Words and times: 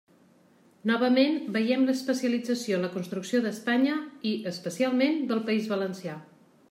Novament 0.91 1.35
veiem 1.57 1.83
l'especialització 1.89 2.79
en 2.79 2.85
la 2.87 2.91
construcció 2.95 3.43
d'Espanya 3.45 3.99
i, 4.31 4.33
especialment, 4.53 5.21
del 5.33 5.45
País 5.51 5.69
Valencià. 5.75 6.17